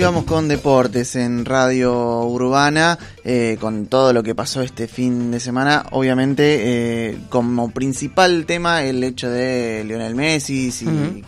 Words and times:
Y 0.00 0.02
vamos 0.02 0.24
con 0.24 0.48
deportes 0.48 1.14
en 1.14 1.44
Radio 1.44 2.22
Urbana, 2.24 2.98
eh, 3.22 3.58
con 3.60 3.84
todo 3.84 4.14
lo 4.14 4.22
que 4.22 4.34
pasó 4.34 4.62
este 4.62 4.88
fin 4.88 5.30
de 5.30 5.40
semana. 5.40 5.84
Obviamente, 5.90 7.10
eh, 7.10 7.18
como 7.28 7.70
principal 7.70 8.46
tema, 8.46 8.82
el 8.82 9.04
hecho 9.04 9.28
de 9.28 9.84
Lionel 9.86 10.14
Messi, 10.14 10.72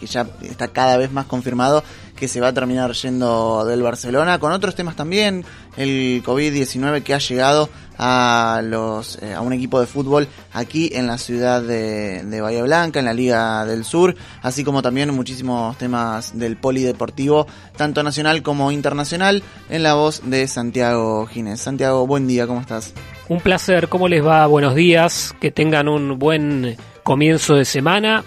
que 0.01 0.07
ya 0.07 0.27
está 0.41 0.69
cada 0.69 0.97
vez 0.97 1.13
más 1.13 1.27
confirmado 1.27 1.85
que 2.23 2.29
se 2.29 2.41
va 2.41 2.47
a 2.47 2.55
terminar 2.55 2.93
yendo 2.93 3.65
del 3.65 3.83
Barcelona, 3.83 4.39
con 4.39 4.53
otros 4.53 4.77
temas 4.77 4.95
también, 4.95 5.45
el 5.77 6.23
COVID-19 6.25 7.03
que 7.03 7.15
ha 7.15 7.19
llegado 7.19 7.69
a 7.99 8.61
los 8.63 9.21
eh, 9.21 9.35
a 9.35 9.41
un 9.41 9.53
equipo 9.53 9.81
de 9.81 9.89
fútbol 9.89 10.29
aquí 10.53 10.91
en 10.93 11.09
la 11.09 11.19
ciudad 11.19 11.61
de, 11.61 12.23
de, 12.23 12.41
Bahía 12.41 12.63
Blanca, 12.63 13.01
en 13.01 13.07
la 13.07 13.13
Liga 13.13 13.67
del 13.67 13.85
Sur, 13.85 14.15
así 14.41 14.63
como 14.63 14.83
también 14.83 15.13
muchísimos 15.13 15.77
temas 15.79 16.39
del 16.39 16.57
polideportivo, 16.57 17.49
tanto 17.77 18.05
nacional 18.05 18.45
como 18.45 18.71
internacional, 18.71 19.43
en 19.69 19.83
la 19.83 19.95
voz 19.95 20.23
de 20.25 20.47
Santiago 20.47 21.27
Ginés. 21.27 21.61
Santiago, 21.61 22.07
buen 22.07 22.29
día, 22.29 22.47
¿cómo 22.47 22.61
estás? 22.61 22.95
Un 23.29 23.41
placer, 23.41 23.89
¿cómo 23.89 24.07
les 24.07 24.25
va? 24.25 24.47
Buenos 24.47 24.77
días, 24.77 25.35
que 25.41 25.51
tengan 25.51 25.89
un 25.89 26.21
buen 26.21 26.77
comienzo 27.03 27.57
de 27.57 27.65
semana. 27.65 28.23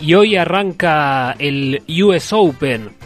Y 0.00 0.14
hoy 0.14 0.36
arranca 0.36 1.34
el 1.38 1.82
US 1.88 2.32
Open, 2.32 2.99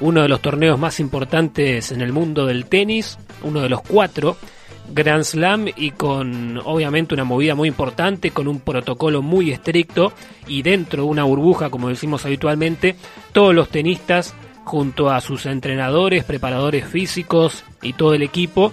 uno 0.00 0.22
de 0.22 0.28
los 0.28 0.40
torneos 0.40 0.78
más 0.78 1.00
importantes 1.00 1.92
en 1.92 2.00
el 2.00 2.12
mundo 2.12 2.46
del 2.46 2.66
tenis, 2.66 3.18
uno 3.42 3.60
de 3.60 3.68
los 3.68 3.82
cuatro 3.82 4.36
Grand 4.90 5.24
Slam 5.24 5.66
y 5.76 5.90
con 5.92 6.58
obviamente 6.64 7.14
una 7.14 7.24
movida 7.24 7.54
muy 7.54 7.68
importante, 7.68 8.30
con 8.30 8.48
un 8.48 8.60
protocolo 8.60 9.22
muy 9.22 9.50
estricto 9.50 10.12
y 10.46 10.62
dentro 10.62 11.04
de 11.04 11.08
una 11.08 11.24
burbuja, 11.24 11.70
como 11.70 11.88
decimos 11.88 12.24
habitualmente, 12.24 12.96
todos 13.32 13.54
los 13.54 13.68
tenistas 13.68 14.34
junto 14.64 15.10
a 15.10 15.20
sus 15.20 15.46
entrenadores, 15.46 16.24
preparadores 16.24 16.86
físicos 16.86 17.64
y 17.82 17.94
todo 17.94 18.14
el 18.14 18.22
equipo 18.22 18.72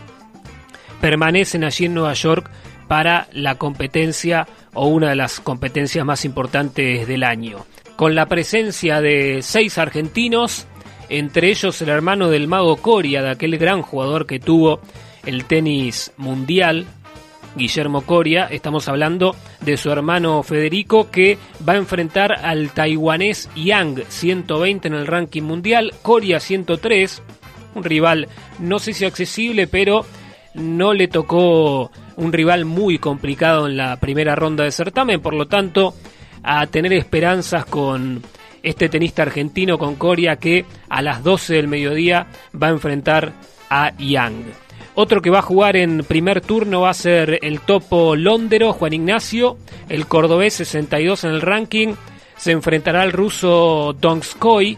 permanecen 1.01 1.63
allí 1.63 1.85
en 1.85 1.93
Nueva 1.93 2.13
York 2.13 2.49
para 2.87 3.27
la 3.31 3.55
competencia 3.55 4.47
o 4.73 4.87
una 4.87 5.09
de 5.09 5.15
las 5.15 5.39
competencias 5.39 6.05
más 6.05 6.25
importantes 6.25 7.07
del 7.07 7.23
año. 7.23 7.65
Con 7.95 8.13
la 8.13 8.25
presencia 8.25 9.01
de 9.01 9.39
seis 9.41 9.77
argentinos, 9.77 10.67
entre 11.09 11.49
ellos 11.49 11.81
el 11.81 11.89
hermano 11.89 12.29
del 12.29 12.47
mago 12.47 12.77
Coria, 12.77 13.21
de 13.21 13.31
aquel 13.31 13.57
gran 13.57 13.81
jugador 13.81 14.25
que 14.25 14.39
tuvo 14.39 14.79
el 15.25 15.45
tenis 15.45 16.11
mundial, 16.17 16.85
Guillermo 17.55 18.01
Coria, 18.01 18.47
estamos 18.51 18.87
hablando 18.87 19.35
de 19.61 19.77
su 19.77 19.89
hermano 19.89 20.43
Federico 20.43 21.09
que 21.09 21.37
va 21.67 21.73
a 21.73 21.77
enfrentar 21.77 22.33
al 22.33 22.71
taiwanés 22.71 23.49
Yang, 23.55 24.03
120 24.09 24.87
en 24.87 24.93
el 24.93 25.07
ranking 25.07 25.43
mundial, 25.43 25.93
Coria 26.01 26.39
103, 26.39 27.21
un 27.75 27.83
rival 27.83 28.27
no 28.59 28.79
sé 28.79 28.93
si 28.93 29.05
accesible, 29.05 29.67
pero 29.67 30.05
no 30.53 30.93
le 30.93 31.07
tocó 31.07 31.91
un 32.17 32.33
rival 32.33 32.65
muy 32.65 32.97
complicado 32.97 33.67
en 33.67 33.77
la 33.77 33.97
primera 33.99 34.35
ronda 34.35 34.63
de 34.63 34.71
certamen, 34.71 35.21
por 35.21 35.33
lo 35.33 35.47
tanto, 35.47 35.93
a 36.43 36.67
tener 36.67 36.93
esperanzas 36.93 37.65
con 37.65 38.21
este 38.65 38.89
tenista 38.89 39.21
argentino 39.21 39.77
con 39.77 39.95
Coria 39.95 40.37
que 40.37 40.65
a 40.89 41.01
las 41.01 41.23
12 41.23 41.53
del 41.53 41.67
mediodía 41.67 42.27
va 42.61 42.67
a 42.67 42.71
enfrentar 42.71 43.31
a 43.69 43.95
Yang. 43.97 44.43
Otro 44.95 45.21
que 45.21 45.29
va 45.29 45.39
a 45.39 45.43
jugar 45.43 45.75
en 45.75 46.03
primer 46.03 46.41
turno 46.41 46.81
va 46.81 46.89
a 46.89 46.93
ser 46.93 47.39
el 47.41 47.59
topo 47.59 48.15
Londero, 48.15 48.73
Juan 48.73 48.93
Ignacio, 48.93 49.57
el 49.89 50.07
cordobés 50.07 50.55
62 50.55 51.25
en 51.25 51.31
el 51.31 51.41
ranking. 51.41 51.95
Se 52.37 52.51
enfrentará 52.51 53.01
al 53.01 53.11
ruso 53.11 53.95
Donskoy, 53.99 54.77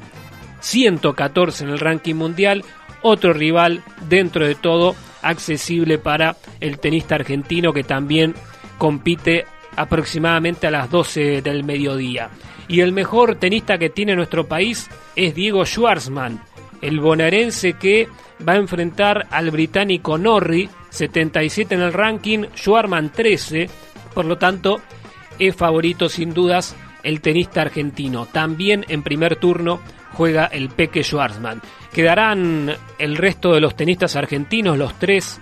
114 0.60 1.64
en 1.64 1.70
el 1.70 1.80
ranking 1.80 2.16
mundial. 2.16 2.66
Otro 3.04 3.32
rival 3.32 3.84
dentro 4.10 4.46
de 4.46 4.56
todo 4.56 4.96
accesible 5.22 5.98
para 5.98 6.36
el 6.60 6.80
tenista 6.80 7.16
argentino 7.16 7.72
que 7.72 7.84
también 7.84 8.34
compite 8.78 9.46
aproximadamente 9.78 10.68
a 10.68 10.72
las 10.72 10.90
12 10.92 11.42
del 11.42 11.64
mediodía. 11.64 12.30
Y 12.68 12.82
el 12.82 12.92
mejor 12.92 13.36
tenista 13.36 13.78
que 13.78 13.90
tiene 13.90 14.16
nuestro 14.16 14.46
país 14.46 14.90
es 15.16 15.34
Diego 15.34 15.66
Schwartzman, 15.66 16.42
el 16.82 17.00
bonaerense 17.00 17.74
que 17.74 18.10
va 18.48 18.54
a 18.54 18.58
enfrentar 18.58 19.28
al 19.32 19.52
británico 19.52 20.18
Norrie, 20.18 20.70
77 20.90 21.76
en 21.76 21.82
el 21.82 21.94
ranking, 21.94 22.46
Schwartzman 22.56 23.12
13, 23.12 23.70
por 24.14 24.26
lo 24.26 24.38
tanto 24.38 24.82
es 25.40 25.56
favorito 25.56 26.10
sin 26.10 26.34
dudas 26.34 26.76
el 27.04 27.22
tenista 27.22 27.62
argentino. 27.62 28.26
También 28.26 28.86
en 28.90 29.04
primer 29.04 29.38
turno 29.38 29.80
juega 30.14 30.46
el 30.46 30.70
Peque 30.70 31.04
Schwartzman. 31.04 31.62
Quedarán 31.94 32.76
el 33.00 33.16
resto 33.16 33.54
de 33.54 33.62
los 33.62 33.76
tenistas 33.76 34.16
argentinos, 34.16 34.78
los 34.78 34.98
tres 35.00 35.40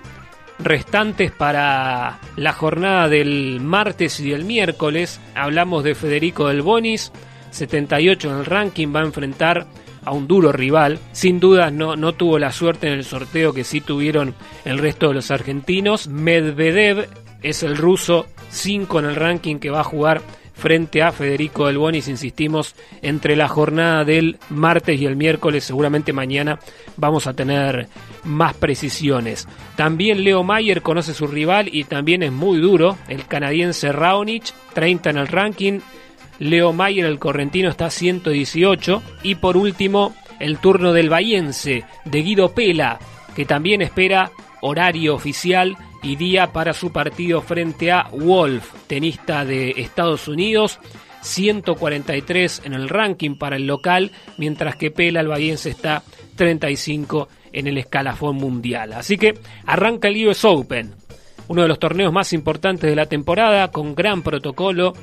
restantes 0.59 1.31
para 1.31 2.19
la 2.35 2.53
jornada 2.53 3.09
del 3.09 3.59
martes 3.61 4.19
y 4.19 4.29
del 4.29 4.45
miércoles. 4.45 5.19
Hablamos 5.35 5.83
de 5.83 5.95
Federico 5.95 6.47
del 6.47 6.61
Bonis, 6.61 7.11
78 7.51 8.29
en 8.29 8.37
el 8.37 8.45
ranking, 8.45 8.93
va 8.93 9.01
a 9.01 9.05
enfrentar 9.05 9.67
a 10.03 10.11
un 10.11 10.27
duro 10.27 10.51
rival. 10.51 10.99
Sin 11.11 11.39
duda 11.39 11.71
no, 11.71 11.95
no 11.95 12.13
tuvo 12.13 12.39
la 12.39 12.51
suerte 12.51 12.87
en 12.87 12.93
el 12.93 13.03
sorteo 13.03 13.53
que 13.53 13.63
sí 13.63 13.81
tuvieron 13.81 14.35
el 14.63 14.77
resto 14.77 15.07
de 15.07 15.15
los 15.15 15.31
argentinos. 15.31 16.07
Medvedev 16.07 17.09
es 17.41 17.63
el 17.63 17.75
ruso 17.77 18.27
5 18.49 18.99
en 18.99 19.05
el 19.05 19.15
ranking 19.15 19.57
que 19.57 19.69
va 19.69 19.81
a 19.81 19.83
jugar 19.85 20.21
frente 20.55 21.03
a 21.03 21.11
Federico 21.11 21.67
Del 21.67 21.77
Bonis, 21.77 22.07
insistimos, 22.07 22.75
entre 23.01 23.35
la 23.35 23.47
jornada 23.47 24.03
del 24.03 24.37
martes 24.49 24.99
y 24.99 25.05
el 25.05 25.15
miércoles, 25.15 25.63
seguramente 25.63 26.13
mañana 26.13 26.59
vamos 26.97 27.27
a 27.27 27.33
tener 27.33 27.87
más 28.23 28.53
precisiones. 28.55 29.47
También 29.75 30.23
Leo 30.23 30.43
Mayer 30.43 30.81
conoce 30.81 31.13
su 31.13 31.27
rival 31.27 31.69
y 31.71 31.83
también 31.83 32.23
es 32.23 32.31
muy 32.31 32.59
duro, 32.59 32.97
el 33.07 33.25
canadiense 33.27 33.91
Raonic, 33.91 34.45
30 34.73 35.09
en 35.09 35.17
el 35.17 35.27
ranking, 35.27 35.79
Leo 36.39 36.73
Mayer, 36.73 37.05
el 37.05 37.19
correntino, 37.19 37.69
está 37.69 37.87
a 37.87 37.91
118. 37.91 39.01
Y 39.23 39.35
por 39.35 39.57
último, 39.57 40.13
el 40.39 40.57
turno 40.57 40.93
del 40.93 41.09
bahiense, 41.09 41.85
de 42.03 42.21
Guido 42.21 42.53
Pela, 42.53 42.99
que 43.35 43.45
también 43.45 43.81
espera 43.81 44.31
horario 44.61 45.15
oficial 45.15 45.77
y 46.01 46.15
día 46.15 46.53
para 46.53 46.73
su 46.73 46.91
partido 46.91 47.41
frente 47.41 47.91
a 47.91 48.07
Wolf, 48.11 48.71
tenista 48.87 49.45
de 49.45 49.71
Estados 49.77 50.27
Unidos. 50.27 50.79
143 51.21 52.61
en 52.65 52.73
el 52.73 52.87
ranking 52.87 53.35
para 53.35 53.55
el 53.55 53.65
local, 53.65 54.11
mientras 54.37 54.75
que 54.75 54.91
Pela, 54.91 55.21
el 55.21 55.27
bahiense, 55.27 55.71
está 55.71 56.03
35 56.35 57.27
en 57.51 57.65
el 57.65 57.79
escalafón 57.79 58.35
mundial. 58.35 58.93
Así 58.93 59.17
que 59.17 59.33
arranca 59.65 60.07
el 60.07 60.27
US 60.27 60.45
Open, 60.45 60.93
uno 61.47 61.63
de 61.63 61.67
los 61.67 61.79
torneos 61.79 62.13
más 62.13 62.31
importantes 62.33 62.87
de 62.87 62.95
la 62.95 63.07
temporada, 63.07 63.71
con 63.71 63.95
gran 63.95 64.21
protocolo 64.21 64.93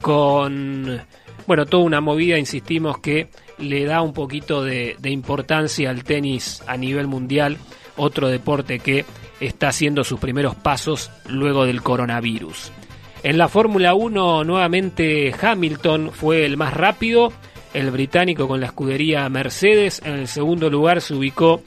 con, 0.00 1.00
bueno, 1.46 1.66
toda 1.66 1.84
una 1.84 2.00
movida, 2.00 2.38
insistimos, 2.38 2.98
que 2.98 3.28
le 3.58 3.84
da 3.84 4.02
un 4.02 4.12
poquito 4.12 4.62
de, 4.62 4.96
importancia 5.04 5.90
al 5.90 6.04
tenis 6.04 6.62
a 6.66 6.76
nivel 6.76 7.06
mundial, 7.06 7.58
otro 7.96 8.28
deporte 8.28 8.78
que 8.78 9.04
está 9.40 9.68
haciendo 9.68 10.04
sus 10.04 10.20
primeros 10.20 10.54
pasos 10.54 11.10
luego 11.28 11.64
del 11.64 11.82
coronavirus. 11.82 12.72
En 13.22 13.38
la 13.38 13.48
Fórmula 13.48 13.94
1 13.94 14.44
nuevamente 14.44 15.34
Hamilton 15.40 16.12
fue 16.12 16.44
el 16.44 16.56
más 16.56 16.74
rápido, 16.74 17.32
el 17.74 17.90
británico 17.90 18.46
con 18.46 18.60
la 18.60 18.66
escudería 18.66 19.28
Mercedes, 19.28 20.00
en 20.04 20.14
el 20.14 20.28
segundo 20.28 20.70
lugar 20.70 21.00
se 21.00 21.14
ubicó 21.14 21.62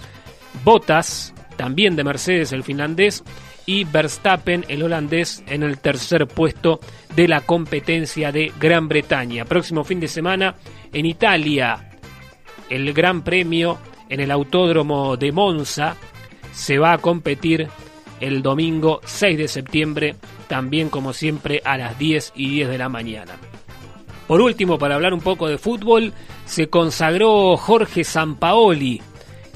Bottas, 0.64 1.34
también 1.58 1.96
de 1.96 2.04
Mercedes 2.04 2.54
el 2.54 2.64
finlandés, 2.64 3.24
y 3.66 3.84
Verstappen, 3.84 4.66
el 4.68 4.84
holandés, 4.84 5.44
en 5.48 5.64
el 5.64 5.78
tercer 5.78 6.28
puesto 6.28 6.80
de 7.16 7.28
la 7.28 7.42
competencia 7.42 8.32
de 8.32 8.52
Gran 8.60 8.88
Bretaña. 8.88 9.46
Próximo 9.46 9.84
fin 9.84 10.00
de 10.00 10.08
semana 10.08 10.56
en 10.92 11.06
Italia, 11.06 11.91
el 12.72 12.94
Gran 12.94 13.22
Premio 13.22 13.78
en 14.10 14.22
el 14.22 14.32
Autódromo 14.32 15.18
de 15.18 15.32
Monza 15.32 15.98
se 16.54 16.80
va 16.80 16.94
a 16.94 16.98
competir 16.98 17.68
el 18.22 18.42
domingo 18.42 19.02
6 19.04 19.38
de 19.38 19.48
septiembre, 19.48 20.16
también 20.48 20.90
como 20.90 21.12
siempre 21.12 21.62
a 21.66 21.78
las 21.78 22.00
10 22.00 22.34
y 22.36 22.50
10 22.50 22.70
de 22.70 22.78
la 22.78 22.88
mañana. 22.88 23.34
Por 24.28 24.40
último, 24.40 24.80
para 24.80 24.96
hablar 24.96 25.14
un 25.14 25.20
poco 25.20 25.50
de 25.50 25.58
fútbol, 25.58 26.14
se 26.46 26.68
consagró 26.68 27.58
Jorge 27.58 28.06
Sampaoli, 28.06 29.02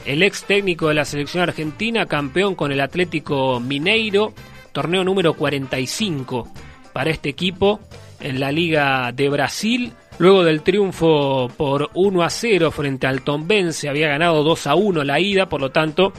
el 0.06 0.22
ex 0.22 0.44
técnico 0.44 0.90
de 0.90 0.96
la 0.96 1.06
selección 1.06 1.44
argentina, 1.44 2.06
campeón 2.08 2.56
con 2.56 2.72
el 2.72 2.82
Atlético 2.82 3.62
Mineiro, 3.62 4.34
torneo 4.74 5.06
número 5.06 5.36
45 5.36 6.50
para 6.92 7.12
este 7.12 7.30
equipo 7.30 7.80
en 8.20 8.42
la 8.42 8.52
Liga 8.52 9.12
de 9.14 9.30
Brasil. 9.30 9.94
Luego 10.18 10.44
del 10.44 10.62
triunfo 10.62 11.52
por 11.58 11.90
1 11.94 12.24
a 12.24 12.30
0 12.30 12.72
frente 12.72 13.08
al 13.08 13.22
Tombense, 13.22 13.90
había 13.90 14.08
ganado 14.08 14.44
2 14.44 14.68
a 14.68 14.76
1 14.76 15.04
la 15.04 15.20
ida, 15.20 15.50
por 15.50 15.62
lo 15.62 15.72
tanto, 15.72 16.14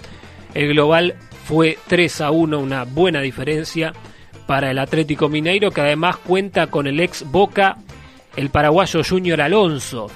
el 0.55 0.69
global 0.69 1.15
fue 1.45 1.79
3 1.87 2.21
a 2.21 2.31
1, 2.31 2.59
una 2.59 2.85
buena 2.85 3.21
diferencia 3.21 3.93
para 4.47 4.71
el 4.71 4.79
Atlético 4.79 5.29
Mineiro, 5.29 5.71
que 5.71 5.81
además 5.81 6.17
cuenta 6.19 6.67
con 6.69 6.87
el 6.87 7.01
ex 7.01 7.25
Boca, 7.31 7.79
el 8.37 8.51
paraguayo 8.51 9.03
Junior 9.03 9.41
Alonso, 9.41 10.09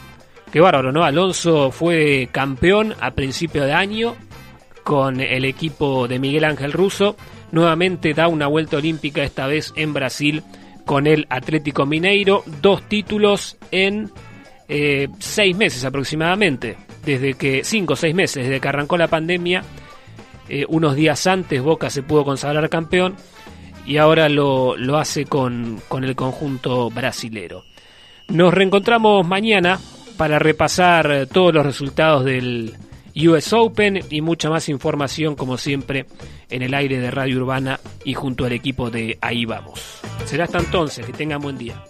Qué 0.53 0.59
bárbaro, 0.59 0.91
¿no? 0.91 1.05
Alonso 1.05 1.71
fue 1.71 2.29
campeón 2.33 2.94
a 3.00 3.12
principio 3.12 3.65
de 3.65 3.73
año 3.73 4.17
con 4.83 5.21
el 5.21 5.44
equipo 5.44 6.09
de 6.09 6.19
Miguel 6.19 6.44
Ángel 6.44 6.73
Russo. 6.73 7.15
Nuevamente 7.53 8.15
da 8.15 8.26
una 8.26 8.49
vuelta 8.49 8.79
olímpica, 8.79 9.23
esta 9.23 9.47
vez 9.47 9.73
en 9.76 9.93
Brasil, 9.93 10.43
con 10.91 11.07
el 11.07 11.25
Atlético 11.31 11.87
Mineiro. 11.87 12.43
Dos 12.61 12.83
títulos 12.89 13.57
en 13.71 14.11
eh, 14.69 15.07
seis 15.21 15.57
meses 15.57 15.85
aproximadamente, 15.85 16.77
desde 17.05 17.35
que, 17.35 17.63
cinco 17.63 17.93
o 17.93 17.97
seis 17.97 18.13
meses, 18.13 18.43
desde 18.43 18.61
que 18.61 18.69
arrancó 18.69 18.99
la 18.99 19.07
pandemia. 19.07 19.63
Eh, 20.49 20.67
unos 20.69 20.97
días 20.97 21.29
antes 21.29 21.63
Boca 21.63 21.91
se 21.91 22.03
pudo 22.03 22.25
consagrar 22.25 22.69
campeón 22.69 23.15
y 23.87 23.99
ahora 23.99 24.29
lo, 24.29 24.77
lo 24.77 24.99
hace 24.99 25.27
con, 25.27 25.81
con 25.87 26.03
el 26.03 26.17
conjunto 26.17 26.91
brasilero. 26.91 27.63
Nos 28.27 28.53
reencontramos 28.53 29.25
mañana 29.25 29.79
para 30.17 30.41
repasar 30.41 31.29
todos 31.33 31.55
los 31.55 31.65
resultados 31.65 32.25
del 32.25 32.75
US 33.15 33.53
Open 33.53 34.01
y 34.11 34.23
mucha 34.23 34.51
más 34.51 34.69
información 34.69 35.37
como 35.37 35.57
siempre 35.57 36.07
en 36.49 36.63
el 36.63 36.75
aire 36.75 36.99
de 36.99 37.13
Radio 37.13 37.37
Urbana 37.37 37.79
y 38.05 38.15
junto 38.15 38.45
al 38.45 38.51
equipo 38.51 38.91
de 38.91 39.19
Ahí 39.21 39.45
Vamos. 39.45 39.90
Será 40.25 40.45
hasta 40.45 40.59
entonces, 40.59 41.05
que 41.05 41.13
tengan 41.13 41.41
buen 41.41 41.59
día. 41.59 41.83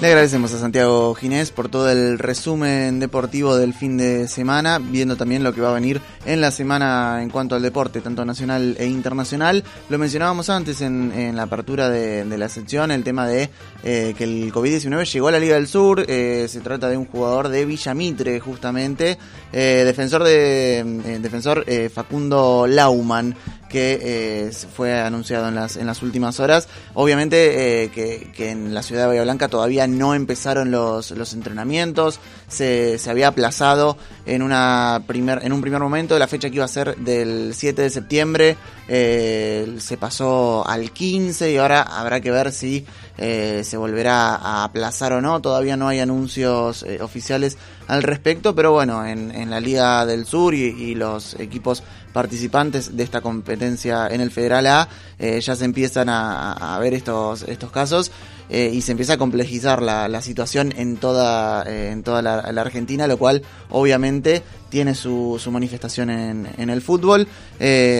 Le 0.00 0.06
agradecemos 0.06 0.50
a 0.54 0.58
Santiago 0.58 1.14
Ginés 1.14 1.50
por 1.50 1.68
todo 1.68 1.90
el 1.90 2.18
resumen 2.18 3.00
deportivo 3.00 3.58
del 3.58 3.74
fin 3.74 3.98
de 3.98 4.28
semana, 4.28 4.78
viendo 4.78 5.14
también 5.14 5.44
lo 5.44 5.52
que 5.52 5.60
va 5.60 5.72
a 5.72 5.74
venir 5.74 6.00
en 6.24 6.40
la 6.40 6.50
semana 6.50 7.22
en 7.22 7.28
cuanto 7.28 7.54
al 7.54 7.60
deporte, 7.60 8.00
tanto 8.00 8.24
nacional 8.24 8.76
e 8.78 8.86
internacional. 8.86 9.62
Lo 9.90 9.98
mencionábamos 9.98 10.48
antes 10.48 10.80
en, 10.80 11.36
la 11.36 11.42
apertura 11.42 11.90
de, 11.90 12.24
la 12.24 12.48
sección, 12.48 12.90
el 12.92 13.04
tema 13.04 13.28
de 13.28 13.50
eh, 13.84 14.14
que 14.16 14.24
el 14.24 14.50
COVID-19 14.50 15.04
llegó 15.04 15.28
a 15.28 15.32
la 15.32 15.38
Liga 15.38 15.56
del 15.56 15.68
Sur. 15.68 16.02
Eh, 16.08 16.46
se 16.48 16.60
trata 16.60 16.88
de 16.88 16.96
un 16.96 17.04
jugador 17.04 17.50
de 17.50 17.66
Villamitre, 17.66 18.40
justamente, 18.40 19.18
eh, 19.52 19.82
defensor 19.84 20.24
de 20.24 21.18
defensor 21.20 21.66
Facundo 21.92 22.66
Lauman 22.66 23.36
que 23.70 23.98
eh, 24.02 24.50
fue 24.74 25.00
anunciado 25.00 25.48
en 25.48 25.54
las, 25.54 25.76
en 25.76 25.86
las 25.86 26.02
últimas 26.02 26.40
horas. 26.40 26.68
Obviamente 26.92 27.84
eh, 27.84 27.90
que, 27.90 28.50
en 28.50 28.74
la 28.74 28.82
ciudad 28.82 29.02
de 29.02 29.08
Bahía 29.08 29.22
Blanca 29.22 29.48
todavía 29.48 29.86
no 29.86 30.14
empezaron 30.14 30.70
los, 30.70 31.12
los 31.12 31.32
entrenamientos, 31.32 32.20
se, 32.48 32.98
se, 32.98 33.10
había 33.10 33.28
aplazado 33.28 33.96
en, 34.26 34.42
una 34.42 35.04
primer, 35.06 35.44
en 35.44 35.52
un 35.52 35.60
primer 35.60 35.80
momento 35.80 36.18
la 36.18 36.26
fecha 36.26 36.50
que 36.50 36.56
iba 36.56 36.64
a 36.64 36.68
ser 36.68 36.96
del 36.96 37.52
7 37.54 37.80
de 37.80 37.90
septiembre, 37.90 38.56
eh, 38.88 39.76
se 39.78 39.96
pasó 39.96 40.66
al 40.66 40.90
15 40.90 41.52
y 41.52 41.56
ahora 41.56 41.82
habrá 41.82 42.20
que 42.20 42.32
ver 42.32 42.50
si 42.50 42.84
se 43.20 43.76
volverá 43.76 44.34
a 44.34 44.64
aplazar 44.64 45.12
o 45.12 45.20
no, 45.20 45.40
todavía 45.40 45.76
no 45.76 45.88
hay 45.88 46.00
anuncios 46.00 46.86
oficiales 47.00 47.58
al 47.90 48.04
respecto, 48.04 48.54
pero 48.54 48.70
bueno, 48.70 49.04
en, 49.04 49.32
en 49.32 49.50
la 49.50 49.58
Liga 49.58 50.06
del 50.06 50.24
Sur 50.24 50.54
y, 50.54 50.94
los 50.94 51.34
equipos 51.40 51.82
participantes 52.12 52.96
de 52.96 53.02
esta 53.02 53.20
competencia 53.20 54.06
en 54.08 54.20
el 54.20 54.30
Federal 54.30 54.66
A, 54.66 54.88
eh, 55.18 55.40
ya 55.40 55.56
se 55.56 55.64
empiezan 55.64 56.08
a, 56.08 56.78
ver 56.80 56.94
estos, 56.94 57.42
estos 57.42 57.72
casos 57.72 58.12
eh, 58.48 58.70
y 58.72 58.82
se 58.82 58.92
empieza 58.92 59.14
a 59.14 59.18
complejizar 59.18 59.82
la, 59.82 60.22
situación 60.22 60.72
en 60.76 60.98
toda, 60.98 61.64
eh, 61.66 61.90
en 61.90 62.04
toda 62.04 62.22
la, 62.22 62.60
Argentina, 62.60 63.08
lo 63.08 63.18
cual 63.18 63.42
obviamente 63.70 64.42
tiene 64.68 64.94
su, 64.94 65.40
su 65.42 65.50
manifestación 65.50 66.10
en, 66.10 66.48
en, 66.58 66.70
el 66.70 66.82
fútbol, 66.82 67.26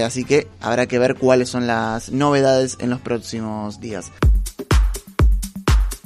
así 0.04 0.24
que 0.24 0.46
habrá 0.60 0.86
que 0.86 1.00
ver 1.00 1.16
cuáles 1.16 1.48
son 1.48 1.66
las 1.66 2.10
novedades 2.10 2.76
en 2.80 2.90
los 2.90 3.00
próximos 3.00 3.80
días. 3.80 4.12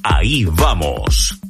Ahí 0.05 0.45
vamos. 0.45 1.35